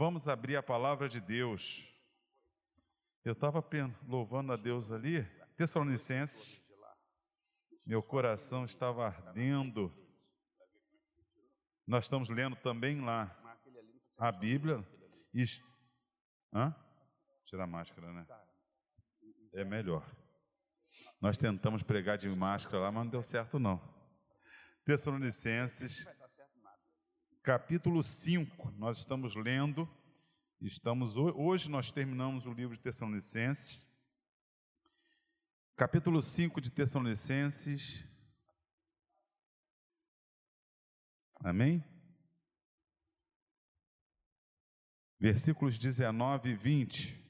[0.00, 1.86] Vamos abrir a palavra de Deus.
[3.22, 3.62] Eu estava
[4.08, 5.22] louvando a Deus ali,
[5.58, 6.58] Tessalonicenses.
[7.84, 9.92] Meu coração estava ardendo.
[11.86, 13.30] Nós estamos lendo também lá
[14.16, 14.82] a Bíblia.
[15.34, 15.44] E...
[16.50, 16.74] Hã?
[17.44, 18.26] Tirar a máscara, né?
[19.52, 20.10] É melhor.
[21.20, 23.78] Nós tentamos pregar de máscara lá, mas não deu certo não.
[24.82, 26.06] Tessalonicenses,
[27.42, 29.88] capítulo 5, nós estamos lendo,
[30.60, 33.86] estamos hoje nós terminamos o livro de Tessalonicenses.
[35.74, 38.04] Capítulo 5 de Tessalonicenses.
[41.42, 41.82] Amém?
[45.18, 47.20] Versículos 19 e 20.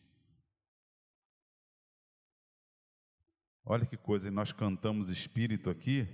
[3.64, 6.08] Olha que coisa, nós cantamos espírito aqui.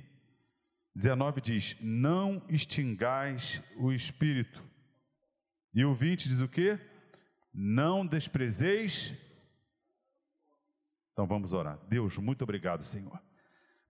[0.97, 4.65] 19 diz: Não extingais o espírito.
[5.75, 6.81] E o 20 diz o quê?
[7.53, 9.15] Não desprezeis.
[11.13, 11.79] Então vamos orar.
[11.87, 13.21] Deus, muito obrigado, Senhor,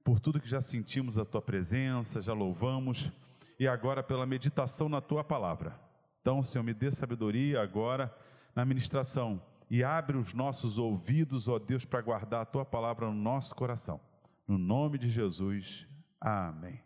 [0.05, 3.13] por tudo que já sentimos a tua presença, já louvamos,
[3.59, 5.81] e agora pela meditação na tua palavra.
[6.21, 8.13] Então, Senhor, me dê sabedoria agora
[8.53, 13.15] na ministração e abre os nossos ouvidos, ó Deus, para guardar a tua palavra no
[13.15, 14.01] nosso coração.
[14.47, 15.87] No nome de Jesus,
[16.21, 16.86] amém.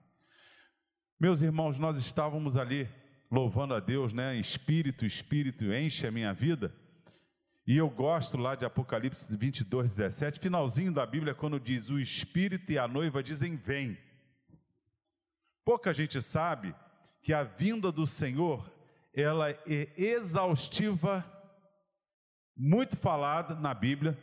[1.20, 2.88] Meus irmãos, nós estávamos ali
[3.30, 4.36] louvando a Deus, né?
[4.36, 6.74] Espírito, Espírito, enche a minha vida.
[7.66, 12.72] E eu gosto lá de Apocalipse 22, 17, finalzinho da Bíblia, quando diz: O Espírito
[12.72, 13.98] e a noiva dizem: Vem.
[15.62, 16.74] Pouca gente sabe
[17.20, 18.72] que a vinda do Senhor,
[19.12, 21.22] ela é exaustiva
[22.56, 24.18] muito falada na Bíblia,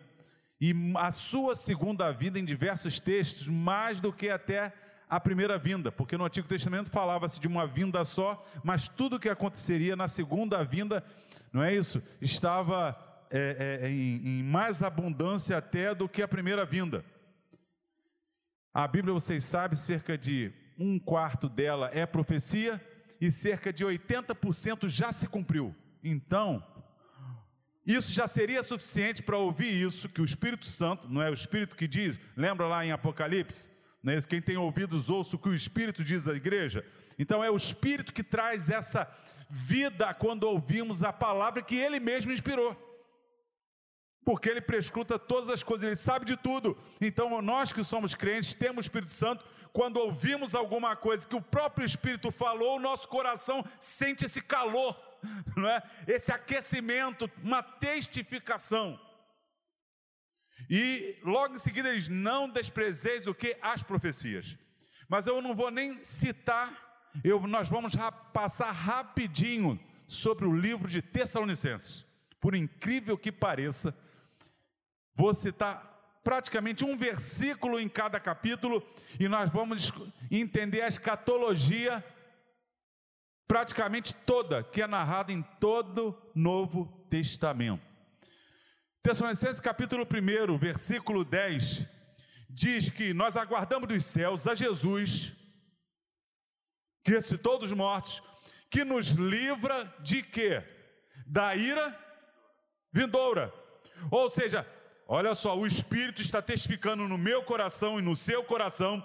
[0.60, 4.74] e a sua segunda vinda em diversos textos, mais do que até
[5.10, 9.20] a primeira vinda, porque no Antigo Testamento falava-se de uma vinda só, mas tudo o
[9.20, 11.04] que aconteceria na segunda vinda,
[11.52, 12.04] não é isso?
[12.22, 12.98] Estava
[13.30, 17.06] é, é, em, em mais abundância até do que a primeira vinda.
[18.74, 22.80] A Bíblia, vocês sabem, cerca de um quarto dela é profecia
[23.20, 25.76] e cerca de 80% já se cumpriu.
[26.04, 26.64] Então,
[27.86, 31.76] isso já seria suficiente para ouvir isso, que o Espírito Santo, não é o Espírito
[31.76, 33.70] que diz, lembra lá em Apocalipse?
[34.06, 34.28] É isso?
[34.28, 36.86] Quem tem ouvidos, ouça o que o Espírito diz à igreja.
[37.18, 39.10] Então é o Espírito que traz essa
[39.50, 42.76] vida quando ouvimos a palavra que ele mesmo inspirou.
[44.24, 46.78] Porque ele prescruta todas as coisas, ele sabe de tudo.
[47.00, 49.44] Então nós que somos crentes, temos o Espírito Santo,
[49.74, 54.96] quando ouvimos alguma coisa que o próprio Espírito falou, o nosso coração sente esse calor
[55.56, 55.82] não é?
[56.08, 59.00] esse aquecimento, uma testificação.
[60.70, 63.56] E logo em seguida eles não desprezeis o que?
[63.62, 64.58] As profecias.
[65.08, 67.94] Mas eu não vou nem citar, eu, nós vamos
[68.34, 72.06] passar rapidinho sobre o livro de Tessalonicenses.
[72.40, 73.96] Por incrível que pareça,
[75.16, 78.86] vou citar praticamente um versículo em cada capítulo
[79.18, 79.94] e nós vamos
[80.30, 82.04] entender a escatologia
[83.48, 87.87] praticamente toda, que é narrada em todo o Novo Testamento.
[89.08, 91.88] Tessalonicenses capítulo 1, versículo 10,
[92.50, 95.32] diz que nós aguardamos dos céus a Jesus,
[97.06, 98.22] que ressuscitou dos mortos,
[98.70, 100.62] que nos livra de quê?
[101.26, 101.98] Da ira
[102.92, 103.54] vindoura.
[104.12, 104.68] Ou seja,
[105.08, 109.02] olha só, o Espírito está testificando no meu coração e no seu coração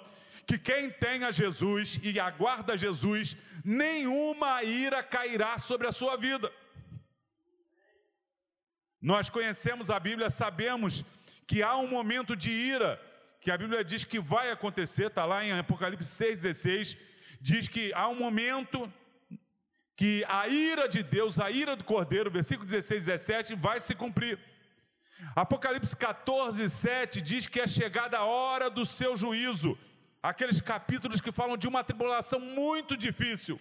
[0.49, 6.51] que quem tem a Jesus e aguarda Jesus, nenhuma ira cairá sobre a sua vida.
[9.03, 11.05] Nós conhecemos a Bíblia, sabemos
[11.45, 13.03] que há um momento de ira,
[13.41, 16.97] que a Bíblia diz que vai acontecer, está lá em Apocalipse 6,16,
[17.41, 18.91] diz que há um momento
[19.97, 24.39] que a ira de Deus, a ira do Cordeiro, versículo 16 17, vai se cumprir.
[25.35, 29.77] Apocalipse 14, 7 diz que é chegada a hora do seu juízo,
[30.23, 33.61] aqueles capítulos que falam de uma tribulação muito difícil.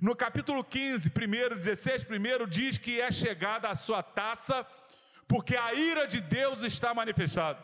[0.00, 4.64] No capítulo 15, primeiro, 16, primeiro, diz que é chegada a sua taça,
[5.28, 7.62] porque a ira de Deus está manifestada.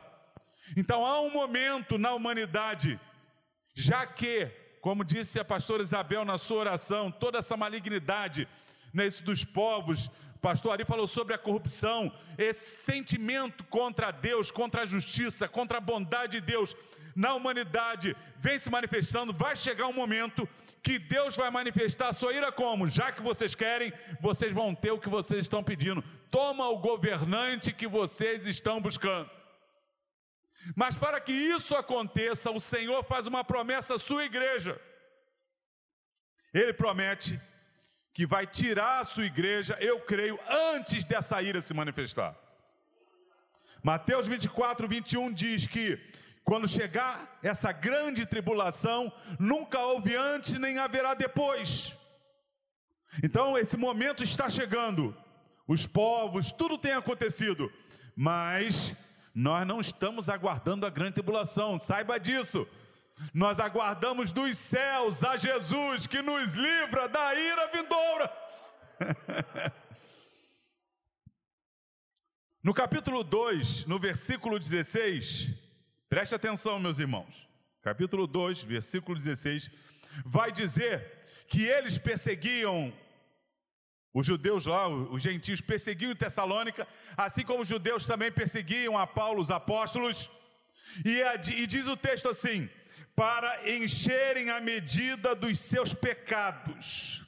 [0.77, 3.01] Então há um momento na humanidade,
[3.75, 4.47] já que,
[4.81, 8.47] como disse a pastora Isabel na sua oração, toda essa malignidade
[8.93, 10.11] nesse dos povos,
[10.45, 15.81] pastor Ari falou sobre a corrupção, esse sentimento contra Deus, contra a justiça, contra a
[15.81, 16.77] bondade de Deus,
[17.17, 20.47] na humanidade vem se manifestando, vai chegar um momento
[20.83, 22.87] que Deus vai manifestar a sua ira como?
[22.89, 26.05] Já que vocês querem, vocês vão ter o que vocês estão pedindo.
[26.31, 29.31] Toma o governante que vocês estão buscando.
[30.77, 34.79] Mas para que isso aconteça, o Senhor faz uma promessa à sua igreja.
[36.53, 37.41] Ele promete
[38.15, 40.39] que vai tirar a sua igreja, eu creio,
[40.73, 42.37] antes dessa ira se manifestar.
[43.83, 45.99] Mateus 24, 21 diz que
[46.45, 51.97] quando chegar essa grande tribulação, nunca houve antes nem haverá depois.
[53.23, 55.17] Então, esse momento está chegando.
[55.67, 57.73] Os povos, tudo tem acontecido,
[58.15, 58.95] mas
[59.35, 62.69] nós não estamos aguardando a grande tribulação, saiba disso.
[63.33, 68.33] Nós aguardamos dos céus a Jesus que nos livra da ira vindoura.
[72.63, 75.65] no capítulo 2, no versículo 16,
[76.15, 77.49] Preste atenção, meus irmãos.
[77.83, 79.69] Capítulo 2, versículo 16,
[80.25, 82.93] vai dizer que eles perseguiam
[84.13, 89.41] os judeus lá, os gentios perseguiam Tessalônica, assim como os judeus também perseguiam a Paulo,
[89.41, 90.31] os apóstolos.
[91.05, 91.21] E,
[91.57, 92.71] e diz o texto assim:
[93.15, 97.23] para encherem a medida dos seus pecados.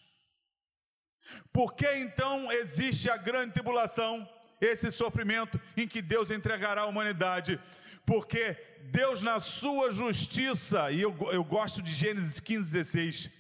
[1.53, 4.29] Por que então existe a grande tribulação,
[4.61, 7.61] esse sofrimento em que Deus entregará a humanidade?
[8.05, 13.31] Porque Deus, na sua justiça, e eu, eu gosto de Gênesis 15, 16,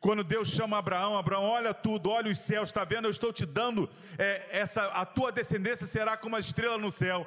[0.00, 3.06] quando Deus chama Abraão, Abraão, olha tudo, olha os céus, está vendo?
[3.06, 7.26] Eu estou te dando é, essa, a tua descendência será como uma estrela no céu.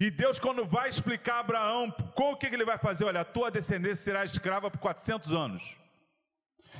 [0.00, 3.04] E Deus, quando vai explicar a Abraão, com o que ele vai fazer?
[3.04, 5.62] Olha, a tua descendência será escrava por 400 anos.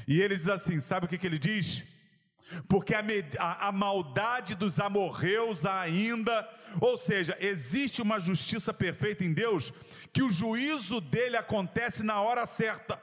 [0.07, 1.85] E ele diz assim: sabe o que, que ele diz?
[2.69, 3.03] Porque a,
[3.39, 6.49] a, a maldade dos amorreus ainda
[6.81, 9.73] ou seja, existe uma justiça perfeita em Deus
[10.13, 13.01] que o juízo dele acontece na hora certa.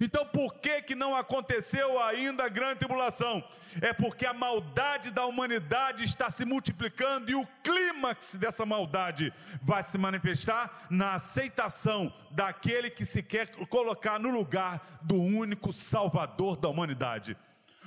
[0.00, 3.42] Então, por que que não aconteceu ainda a grande tribulação?
[3.80, 9.32] É porque a maldade da humanidade está se multiplicando e o clímax dessa maldade
[9.62, 16.56] vai se manifestar na aceitação daquele que se quer colocar no lugar do único Salvador
[16.56, 17.36] da humanidade.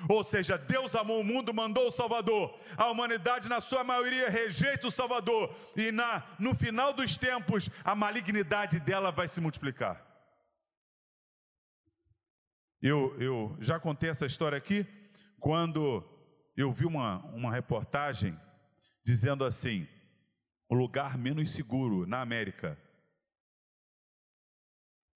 [0.10, 2.58] Ou seja, Deus amou o mundo, mandou o Salvador.
[2.76, 5.54] A humanidade, na sua maioria, rejeita o Salvador.
[5.76, 10.11] E na, no final dos tempos, a malignidade dela vai se multiplicar.
[12.82, 14.86] Eu, eu já contei essa história aqui,
[15.40, 16.04] quando
[16.58, 18.38] eu vi uma, uma reportagem
[19.06, 19.88] dizendo assim:
[20.68, 22.78] o lugar menos seguro na América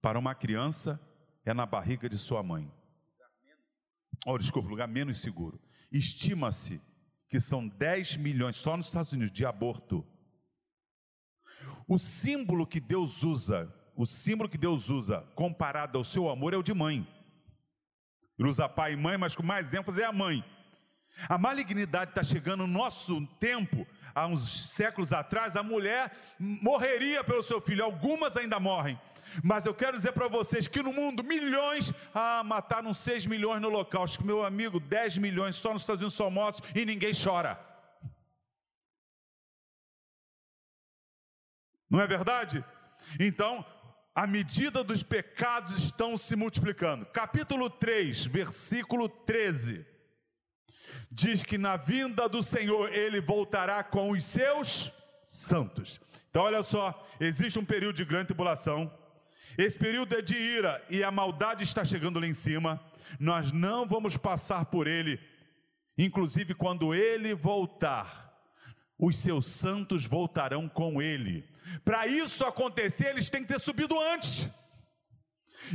[0.00, 1.00] para uma criança
[1.44, 2.70] é na barriga de sua mãe
[4.26, 5.60] oh, desculpa, lugar menos seguro.
[5.90, 6.80] Estima-se
[7.28, 10.04] que são 10 milhões só nos Estados Unidos de aborto.
[11.86, 16.56] O símbolo que Deus usa, o símbolo que Deus usa comparado ao seu amor é
[16.56, 17.06] o de mãe.
[18.38, 20.44] Ele usa pai e mãe, mas com mais ênfase é a mãe.
[21.28, 27.42] A malignidade está chegando no nosso tempo, há uns séculos atrás, a mulher morreria pelo
[27.42, 29.00] seu filho, algumas ainda morrem.
[29.42, 33.84] Mas eu quero dizer para vocês que no mundo, milhões, ah, mataram 6 milhões no
[34.18, 37.58] que meu amigo, 10 milhões só nos Estados Unidos são mortos e ninguém chora.
[41.88, 42.64] Não é verdade?
[43.18, 43.64] Então,
[44.16, 47.06] a medida dos pecados estão se multiplicando.
[47.06, 49.86] Capítulo 3, versículo 13.
[51.12, 54.90] Diz que na vinda do Senhor ele voltará com os seus
[55.24, 56.00] santos.
[56.30, 58.90] Então, olha só, existe um período de grande tribulação
[59.58, 62.80] esse período é de ira e a maldade está chegando lá em cima.
[63.18, 65.18] Nós não vamos passar por ele.
[65.96, 68.25] Inclusive, quando ele voltar,
[68.98, 71.48] os seus santos voltarão com ele.
[71.84, 74.48] Para isso acontecer, eles têm que ter subido antes.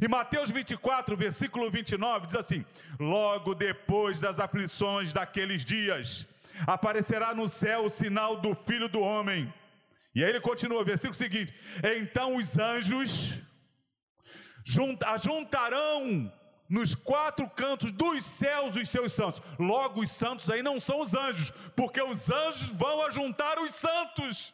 [0.01, 2.65] E Mateus 24, versículo 29 diz assim:
[2.99, 6.25] Logo depois das aflições daqueles dias,
[6.65, 9.53] aparecerá no céu o sinal do Filho do Homem.
[10.15, 11.53] E aí ele continua, versículo seguinte:
[11.97, 13.33] Então os anjos
[15.05, 16.31] ajuntarão
[16.71, 19.41] nos quatro cantos dos céus os seus santos.
[19.59, 24.53] Logo, os santos aí não são os anjos, porque os anjos vão ajuntar os santos.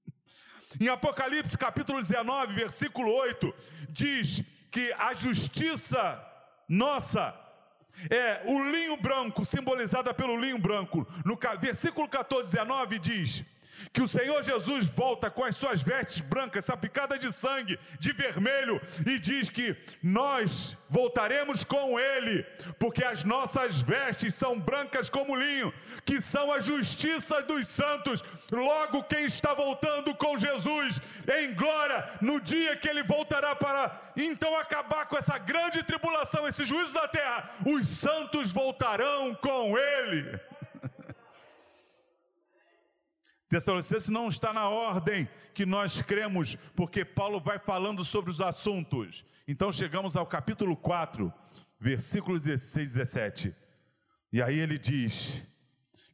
[0.80, 3.54] em Apocalipse capítulo 19, versículo 8,
[3.90, 6.18] diz que a justiça
[6.66, 7.38] nossa
[8.10, 11.06] é o linho branco, simbolizada pelo linho branco.
[11.26, 13.44] No versículo 14, 19 diz:
[13.92, 18.80] que o Senhor Jesus volta com as suas vestes brancas, salpicadas de sangue, de vermelho,
[19.06, 22.44] e diz que nós voltaremos com Ele,
[22.78, 25.72] porque as nossas vestes são brancas como linho,
[26.04, 28.22] que são a justiça dos santos.
[28.50, 31.00] Logo, quem está voltando com Jesus
[31.40, 36.64] em glória, no dia que Ele voltará para então acabar com essa grande tribulação, esse
[36.64, 40.38] juízo da terra, os santos voltarão com Ele.
[43.54, 49.24] Tessalonicenses não está na ordem que nós cremos, porque Paulo vai falando sobre os assuntos.
[49.46, 51.32] Então chegamos ao capítulo 4,
[51.78, 53.56] versículo 16 e 17.
[54.32, 55.40] E aí ele diz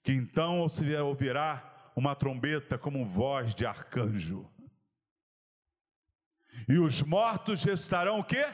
[0.02, 0.66] que então
[1.02, 4.46] ouvirá uma trombeta como voz de arcanjo.
[6.68, 8.44] E os mortos estarão o quê?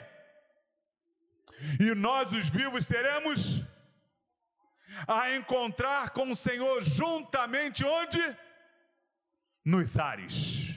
[1.81, 3.64] E nós os vivos seremos
[5.09, 8.45] a encontrar com o Senhor juntamente onde?
[9.66, 10.76] Nos ares.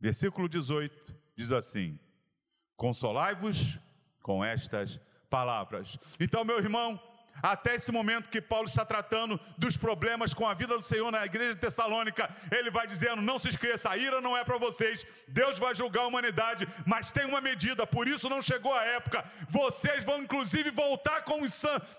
[0.00, 1.96] Versículo 18 diz assim:
[2.76, 3.78] Consolai-vos
[4.20, 4.98] com estas
[5.30, 5.96] palavras.
[6.18, 7.00] Então, meu irmão,
[7.42, 11.24] até esse momento que Paulo está tratando dos problemas com a vida do Senhor na
[11.24, 15.06] igreja de Tessalônica, ele vai dizendo: não se esqueça, a ira não é para vocês,
[15.26, 19.24] Deus vai julgar a humanidade, mas tem uma medida, por isso não chegou a época.
[19.48, 21.40] Vocês vão inclusive voltar com,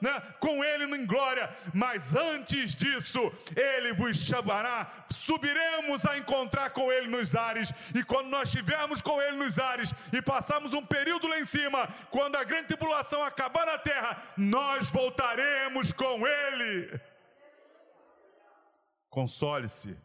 [0.01, 6.91] né, com Ele em glória, mas antes disso, Ele vos chamará, subiremos a encontrar com
[6.91, 11.27] Ele nos ares, e quando nós estivermos com Ele nos ares e passarmos um período
[11.27, 16.99] lá em cima, quando a grande tribulação acabar na terra, nós voltaremos estaremos com Ele.
[19.09, 19.97] Console-se.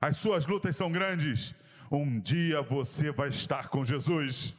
[0.00, 1.54] As suas lutas são grandes.
[1.90, 4.54] Um dia você vai estar com Jesus.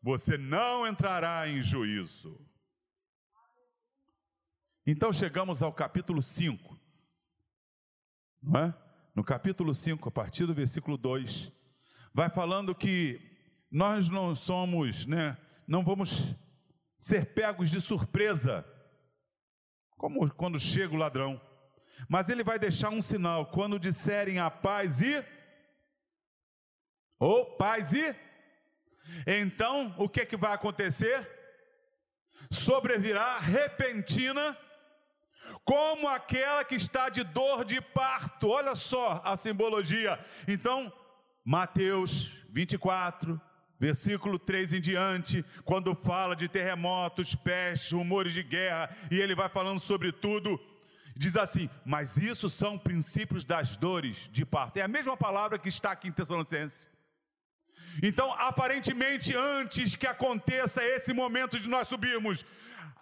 [0.00, 2.40] Você não entrará em juízo.
[4.86, 6.78] Então chegamos ao capítulo 5.
[8.42, 8.74] Não é?
[9.14, 11.50] No capítulo 5, a partir do versículo 2,
[12.12, 13.20] vai falando que
[13.70, 16.34] nós não somos, né, não vamos
[16.98, 18.64] ser pegos de surpresa,
[19.96, 21.40] como quando chega o ladrão.
[22.08, 25.24] Mas ele vai deixar um sinal: quando disserem a paz e.
[27.18, 28.14] Ou paz e.
[29.26, 31.30] Então, o que, é que vai acontecer?
[32.50, 34.56] Sobrevirá repentina,
[35.64, 38.48] como aquela que está de dor de parto.
[38.48, 40.18] Olha só a simbologia.
[40.48, 40.92] Então,
[41.44, 43.40] Mateus 24,
[43.84, 49.46] Versículo 3 em diante, quando fala de terremotos, pestes, rumores de guerra, e ele vai
[49.46, 50.58] falando sobre tudo,
[51.14, 54.78] diz assim: Mas isso são princípios das dores de parto.
[54.78, 56.88] É a mesma palavra que está aqui em Tessalonicenses.
[58.02, 62.42] Então, aparentemente, antes que aconteça esse momento de nós subirmos,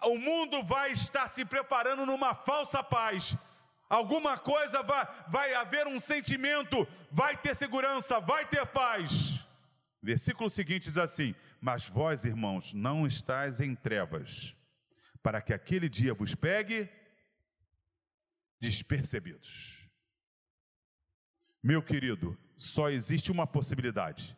[0.03, 3.37] o mundo vai estar se preparando numa falsa paz.
[3.89, 9.42] Alguma coisa vai, vai haver um sentimento, vai ter segurança, vai ter paz.
[10.03, 14.53] Versículo seguinte diz assim: Mas vós, irmãos, não estáis em trevas,
[15.23, 16.89] para que aquele dia vos pegue
[18.59, 19.79] despercebidos.
[21.63, 24.37] Meu querido, só existe uma possibilidade.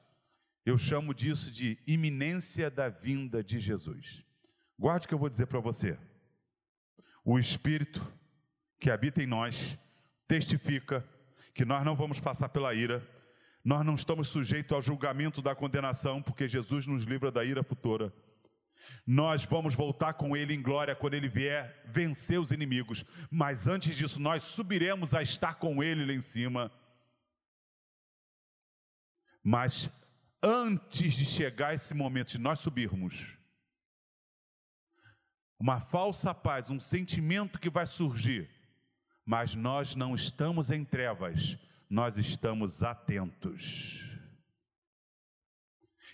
[0.63, 4.24] Eu chamo disso de iminência da vinda de Jesus.
[4.77, 5.98] Guarde o que eu vou dizer para você.
[7.24, 8.05] O Espírito
[8.79, 9.77] que habita em nós
[10.27, 11.03] testifica
[11.55, 13.03] que nós não vamos passar pela ira,
[13.65, 18.13] nós não estamos sujeitos ao julgamento da condenação, porque Jesus nos livra da ira futura.
[19.07, 23.95] Nós vamos voltar com Ele em glória quando Ele vier vencer os inimigos, mas antes
[23.95, 26.72] disso, nós subiremos a estar com Ele lá em cima.
[29.43, 29.89] Mas
[30.43, 33.36] antes de chegar esse momento de nós subirmos,
[35.60, 38.48] uma falsa paz, um sentimento que vai surgir,
[39.25, 41.57] mas nós não estamos em trevas,
[41.89, 44.04] nós estamos atentos.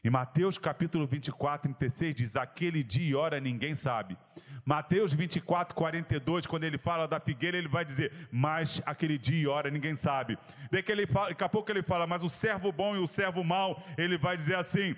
[0.03, 4.17] Em Mateus capítulo 24, 36 diz: Aquele dia e hora ninguém sabe.
[4.65, 9.47] Mateus 24, 42, quando ele fala da figueira, ele vai dizer: Mas aquele dia e
[9.47, 10.37] hora ninguém sabe.
[10.71, 14.17] Daqui, daqui a pouco ele fala: Mas o servo bom e o servo mau, ele
[14.17, 14.95] vai dizer assim: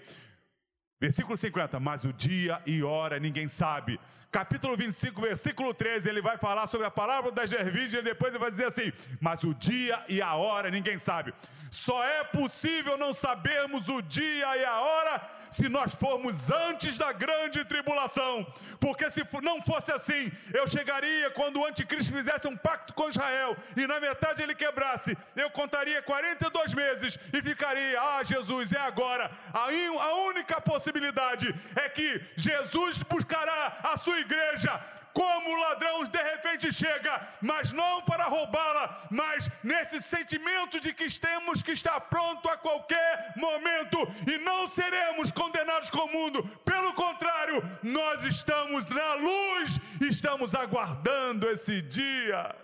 [1.04, 4.00] Versículo 50, mas o dia e hora ninguém sabe.
[4.32, 8.40] Capítulo 25, versículo 13, ele vai falar sobre a palavra das virgens, e depois ele
[8.40, 11.34] vai dizer assim: Mas o dia e a hora ninguém sabe.
[11.70, 17.12] Só é possível não sabermos o dia e a hora se nós formos antes da
[17.12, 18.46] grande tribulação,
[18.80, 23.56] porque se não fosse assim, eu chegaria quando o anticristo fizesse um pacto com Israel
[23.78, 29.30] e na metade ele quebrasse, eu contaria 42 meses e ficaria, ah, Jesus, é agora.
[29.54, 34.82] A única possibilidade é que Jesus buscará a sua igreja
[35.14, 41.08] como o ladrão de repente chega, mas não para roubá-la, mas nesse sentimento de que
[41.20, 46.94] temos que estar pronto a qualquer momento e não seremos condenados com o mundo, pelo
[46.94, 52.56] contrário, nós estamos na luz, estamos aguardando esse dia.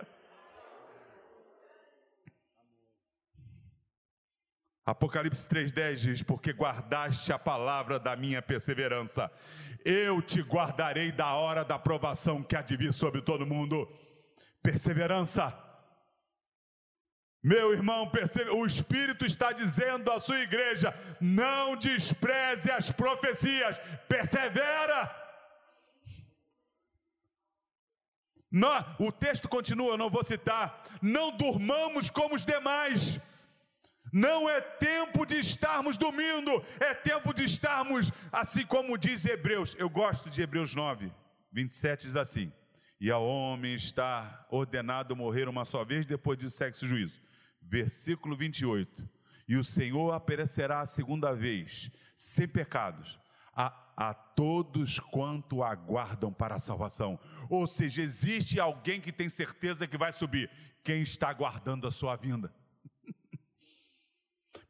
[4.90, 9.30] Apocalipse 3,10 diz: Porque guardaste a palavra da minha perseverança
[9.84, 13.88] eu te guardarei da hora da provação que há de vir sobre todo mundo.
[14.62, 15.56] Perseverança.
[17.42, 18.10] Meu irmão,
[18.54, 23.78] o Espírito está dizendo à sua igreja: não despreze as profecias,
[24.08, 25.16] persevera.
[28.98, 30.82] o texto continua, não vou citar.
[31.00, 33.18] Não durmamos como os demais.
[34.12, 39.74] Não é tempo de estarmos dormindo, é tempo de estarmos, assim como diz Hebreus.
[39.78, 41.12] Eu gosto de Hebreus 9,
[41.52, 42.52] 27 diz assim:
[43.00, 47.20] E ao homem está ordenado morrer uma só vez, depois de sexo juízo.
[47.62, 49.08] Versículo 28.
[49.46, 53.18] E o Senhor aparecerá a segunda vez, sem pecados,
[53.52, 57.18] a, a todos quanto aguardam para a salvação.
[57.48, 60.48] Ou seja, existe alguém que tem certeza que vai subir.
[60.82, 62.52] Quem está aguardando a sua vinda?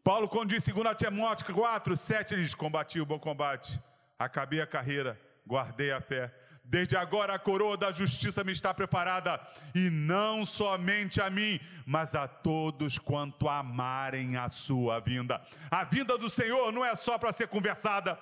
[0.02, 3.80] Paulo, quando diz 2 Timóteo 4, 7, ele diz: Combati o bom combate,
[4.18, 6.34] acabei a carreira, guardei a fé.
[6.64, 9.40] Desde agora a coroa da justiça me está preparada,
[9.75, 15.42] e não somente a mim, mas a todos quanto amarem a sua vinda.
[15.68, 18.16] A vinda do Senhor não é só para ser conversada,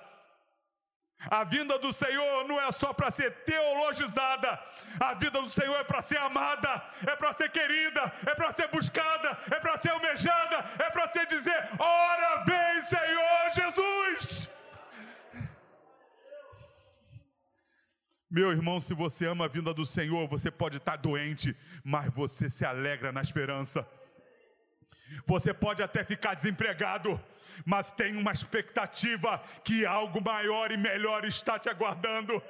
[1.19, 4.59] a vinda do Senhor não é só para ser teologizada,
[4.99, 8.67] a vida do Senhor é para ser amada, é para ser querida, é para ser
[8.69, 14.49] buscada, é para ser almejada, é para ser dizer: ora vem, Senhor Jesus.
[18.31, 22.47] Meu irmão, se você ama a vinda do Senhor, você pode estar doente, mas você
[22.47, 23.85] se alegra na esperança.
[25.25, 27.19] Você pode até ficar desempregado,
[27.65, 32.41] mas tem uma expectativa que algo maior e melhor está te aguardando.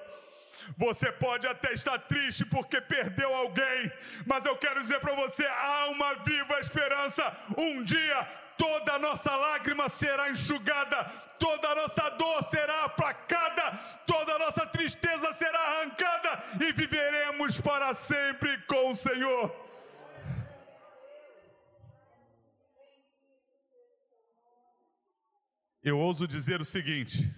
[0.78, 3.92] Você pode até estar triste porque perdeu alguém,
[4.26, 7.36] mas eu quero dizer para você: há uma viva esperança.
[7.58, 11.06] Um dia toda nossa lágrima será enxugada,
[11.40, 13.72] toda nossa dor será aplacada,
[14.06, 19.69] toda nossa tristeza será arrancada e viveremos para sempre com o Senhor.
[25.82, 27.34] Eu ouso dizer o seguinte: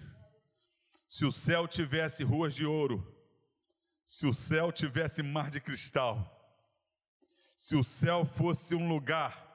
[1.08, 3.06] se o céu tivesse ruas de ouro,
[4.04, 6.28] se o céu tivesse mar de cristal,
[7.56, 9.48] se o céu fosse um lugar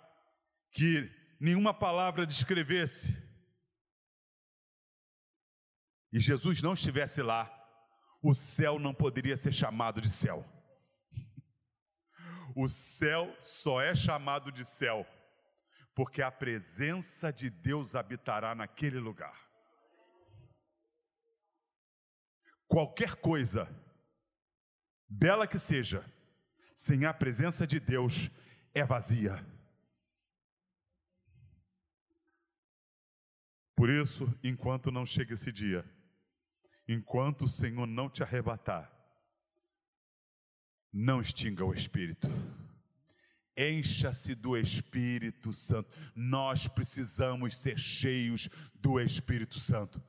[0.71, 3.15] que nenhuma palavra descrevesse,
[6.13, 7.53] e Jesus não estivesse lá,
[8.21, 10.45] o céu não poderia ser chamado de céu.
[12.55, 15.05] O céu só é chamado de céu
[15.97, 19.49] porque a presença de Deus habitará naquele lugar.
[22.67, 23.67] Qualquer coisa,
[25.09, 26.05] bela que seja,
[26.75, 28.29] sem a presença de Deus,
[28.75, 29.43] é vazia.
[33.75, 35.83] Por isso, enquanto não chega esse dia,
[36.87, 38.87] enquanto o Senhor não te arrebatar,
[40.93, 42.27] não extinga o Espírito.
[43.57, 45.89] Encha-se do Espírito Santo.
[46.15, 50.01] Nós precisamos ser cheios do Espírito Santo.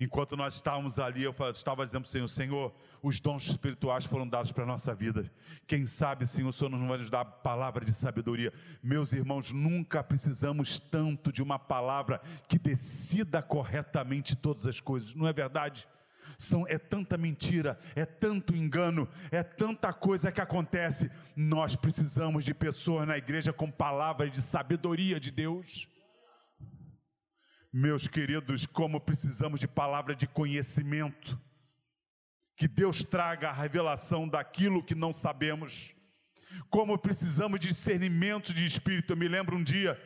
[0.00, 4.28] Enquanto nós estávamos ali, eu estava dizendo para o Senhor: Senhor, os dons espirituais foram
[4.28, 5.30] dados para a nossa vida.
[5.66, 8.52] Quem sabe, Senhor, o Senhor não vai nos dar palavra de sabedoria.
[8.80, 15.26] Meus irmãos, nunca precisamos tanto de uma palavra que decida corretamente todas as coisas, não
[15.26, 15.88] é verdade?
[16.40, 21.10] São, é tanta mentira, é tanto engano, é tanta coisa que acontece.
[21.34, 25.88] Nós precisamos de pessoas na igreja com palavras de sabedoria de Deus.
[27.72, 31.36] Meus queridos, como precisamos de palavra de conhecimento,
[32.54, 35.92] que Deus traga a revelação daquilo que não sabemos,
[36.70, 39.12] como precisamos de discernimento de espírito.
[39.12, 40.00] Eu me lembro um dia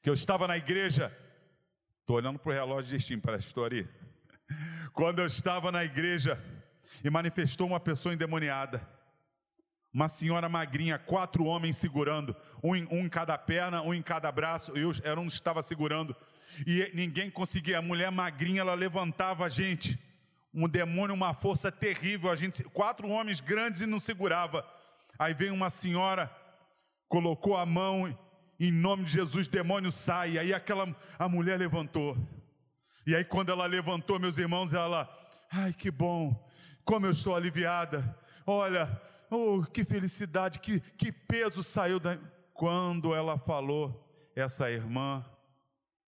[0.00, 1.12] que eu estava na igreja,
[1.98, 3.88] estou olhando para o relógio de Steam para a história
[4.92, 6.42] quando eu estava na igreja
[7.02, 8.86] e manifestou uma pessoa endemoniada.
[9.92, 14.30] Uma senhora magrinha, quatro homens segurando, um em, um em cada perna, um em cada
[14.30, 16.14] braço, eu era um que estava segurando.
[16.66, 19.98] E ninguém conseguia, a mulher magrinha, ela levantava a gente.
[20.52, 24.66] Um demônio, uma força terrível, a gente, quatro homens grandes e não segurava.
[25.18, 26.30] Aí vem uma senhora,
[27.08, 28.16] colocou a mão,
[28.58, 30.38] em nome de Jesus, demônio sai.
[30.38, 32.16] Aí aquela a mulher levantou.
[33.06, 35.08] E aí, quando ela levantou, meus irmãos, ela,
[35.50, 36.48] ai que bom,
[36.84, 38.16] como eu estou aliviada.
[38.46, 42.18] Olha, oh, que felicidade, que, que peso saiu da.
[42.52, 45.24] Quando ela falou, essa irmã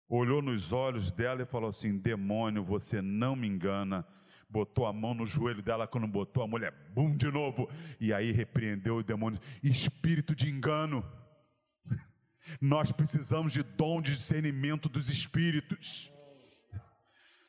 [0.08, 4.06] olhou nos olhos dela e falou assim: demônio, você não me engana.
[4.48, 7.70] Botou a mão no joelho dela, quando botou a mulher, bum, de novo.
[7.98, 11.02] E aí repreendeu o demônio, espírito de engano.
[12.60, 16.12] Nós precisamos de dom de discernimento dos espíritos.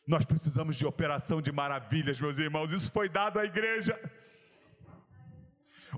[0.06, 2.72] Nós precisamos de operação de maravilhas, meus irmãos.
[2.72, 3.98] Isso foi dado à igreja.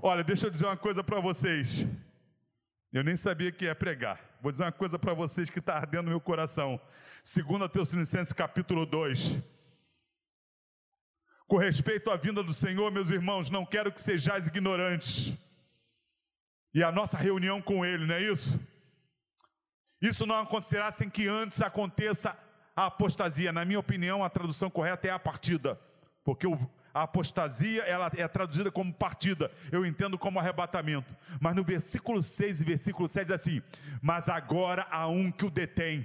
[0.00, 1.84] Olha, deixa eu dizer uma coisa para vocês.
[2.92, 4.20] Eu nem sabia que ia pregar.
[4.40, 6.80] Vou dizer uma coisa para vocês que está ardendo no meu coração.
[7.24, 9.42] 2 Tessalonicenses capítulo 2.
[11.48, 15.36] Com respeito à vinda do Senhor, meus irmãos, não quero que sejais ignorantes.
[16.72, 18.60] E a nossa reunião com Ele, não é isso?
[20.00, 22.38] Isso não acontecerá sem que antes aconteça
[22.76, 23.50] a apostasia.
[23.50, 25.80] Na minha opinião, a tradução correta é a partida,
[26.22, 26.46] porque
[26.92, 31.16] a apostasia ela é traduzida como partida, eu entendo como arrebatamento.
[31.40, 33.62] Mas no versículo 6 e versículo 7 diz assim:
[34.02, 36.04] Mas agora há um que o detém,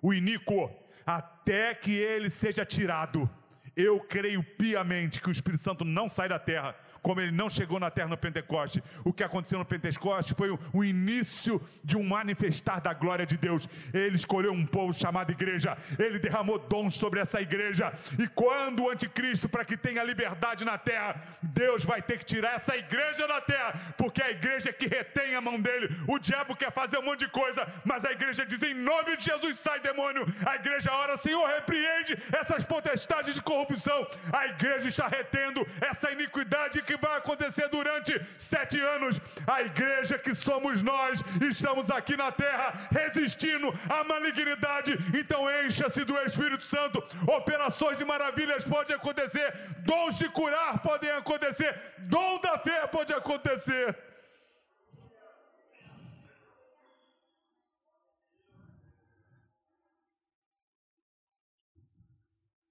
[0.00, 0.70] o iníquo,
[1.04, 3.28] até que ele seja tirado.
[3.76, 6.74] Eu creio piamente que o Espírito Santo não sai da terra,
[7.06, 8.82] como ele não chegou na terra no Pentecoste.
[9.04, 13.68] O que aconteceu no Pentecoste foi o, início de um manifestar da glória de Deus.
[13.94, 17.92] Ele escolheu um povo chamado igreja, ele derramou dons sobre essa igreja.
[18.18, 22.56] E quando o anticristo, para que tenha liberdade na terra, Deus vai ter que tirar
[22.56, 25.88] essa igreja da terra, porque é a igreja que retém a mão dele.
[26.08, 29.26] O diabo quer fazer um monte de coisa, mas a igreja diz: em nome de
[29.26, 30.26] Jesus, sai demônio.
[30.44, 34.04] A igreja ora, Senhor, repreende essas potestades de corrupção.
[34.32, 39.20] A igreja está retendo essa iniquidade que vai acontecer durante sete anos.
[39.46, 44.92] A igreja que somos nós, estamos aqui na terra resistindo à malignidade.
[45.14, 47.02] Então encha-se do Espírito Santo.
[47.26, 53.96] Operações de maravilhas podem acontecer, dons de curar podem acontecer, dom da fé pode acontecer.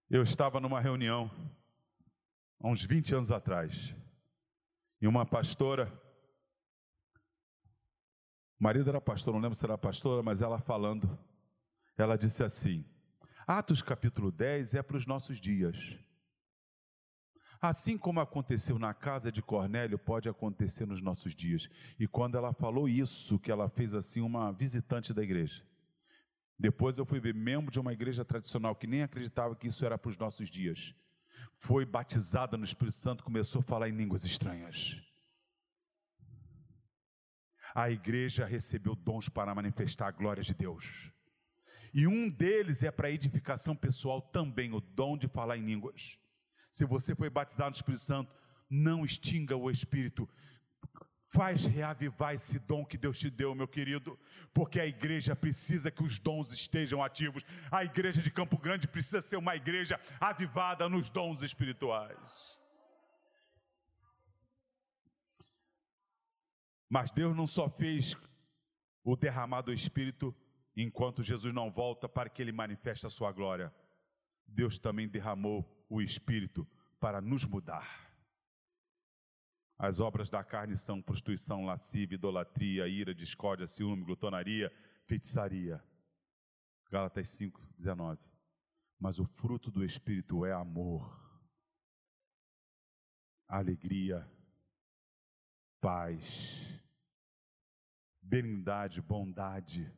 [0.10, 1.30] Eu estava numa reunião,
[2.62, 3.94] há uns 20 anos atrás,
[5.02, 5.92] e uma pastora,
[8.60, 11.18] o marido era pastor, não lembro se era pastora, mas ela falando,
[11.98, 12.86] ela disse assim:
[13.46, 15.98] Atos capítulo 10 é para os nossos dias.
[17.62, 21.68] Assim como aconteceu na casa de Cornélio, pode acontecer nos nossos dias.
[21.98, 25.64] E quando ela falou isso, que ela fez assim uma visitante da igreja.
[26.60, 29.98] Depois eu fui ver membro de uma igreja tradicional que nem acreditava que isso era
[29.98, 30.96] para os nossos dias
[31.58, 35.02] foi batizada no Espírito Santo, começou a falar em línguas estranhas.
[37.74, 41.12] A igreja recebeu dons para manifestar a glória de Deus.
[41.94, 46.18] E um deles é para edificação pessoal também, o dom de falar em línguas.
[46.72, 48.34] Se você foi batizado no Espírito Santo,
[48.70, 50.28] não extinga o Espírito,
[51.28, 54.18] Faz reavivar esse dom que Deus te deu, meu querido,
[54.54, 57.44] porque a igreja precisa que os dons estejam ativos.
[57.72, 62.60] A igreja de Campo Grande precisa ser uma igreja avivada nos dons espirituais.
[66.90, 68.16] Mas Deus não só fez
[69.04, 70.34] o derramar do Espírito
[70.78, 73.74] enquanto Jesus não volta para que ele manifeste a sua glória.
[74.48, 76.68] Deus também derramou o Espírito
[77.00, 78.05] para nos mudar.
[79.78, 84.72] As obras da carne são prostituição, lascívia, idolatria, ira, discórdia, ciúme, glutonaria,
[85.06, 85.84] feitiçaria.
[86.90, 88.22] Gálatas 5, 19.
[88.98, 91.14] Mas o fruto do Espírito é amor,
[93.48, 94.26] alegria,
[95.82, 96.82] paz,
[98.22, 99.92] benignidade, bondade,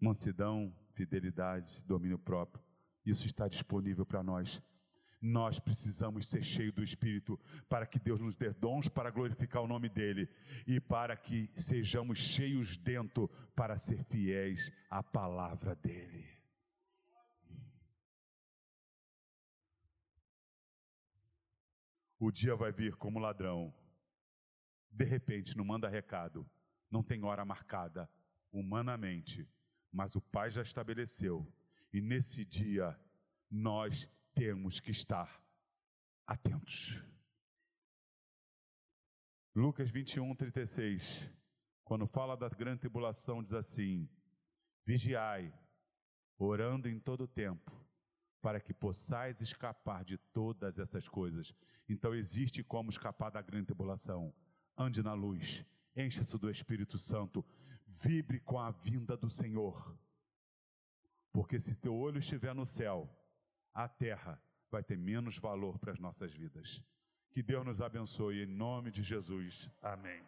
[0.00, 2.62] mansidão, fidelidade, domínio próprio.
[3.06, 4.60] Isso está disponível para nós
[5.22, 9.68] nós precisamos ser cheios do Espírito para que Deus nos dê dons para glorificar o
[9.68, 10.28] nome dEle
[10.66, 16.26] e para que sejamos cheios dentro para ser fiéis à palavra dEle.
[22.18, 23.72] O dia vai vir como ladrão.
[24.90, 26.48] De repente, não manda recado,
[26.90, 28.10] não tem hora marcada,
[28.52, 29.48] humanamente,
[29.90, 31.50] mas o Pai já estabeleceu.
[31.92, 32.98] E nesse dia,
[33.50, 35.42] nós temos que estar
[36.26, 37.02] atentos.
[39.54, 41.28] Lucas 21, 36,
[41.84, 44.08] quando fala da grande tribulação, diz assim:
[44.84, 45.52] Vigiai,
[46.38, 47.70] orando em todo o tempo,
[48.40, 51.54] para que possais escapar de todas essas coisas.
[51.88, 54.34] Então, existe como escapar da grande tribulação.
[54.76, 55.64] Ande na luz,
[55.94, 57.44] encha-se do Espírito Santo,
[57.86, 59.94] vibre com a vinda do Senhor.
[61.30, 63.08] Porque se teu olho estiver no céu,
[63.74, 66.82] a terra vai ter menos valor para as nossas vidas.
[67.30, 69.70] Que Deus nos abençoe em nome de Jesus.
[69.80, 70.22] Amém.